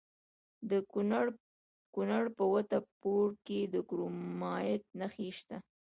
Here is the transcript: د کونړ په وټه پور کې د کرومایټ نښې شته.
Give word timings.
د 0.69 0.71
کونړ 1.93 2.23
په 2.37 2.43
وټه 2.53 2.79
پور 3.01 3.27
کې 3.45 3.59
د 3.73 3.75
کرومایټ 3.89 4.83
نښې 4.99 5.29
شته. 5.39 5.57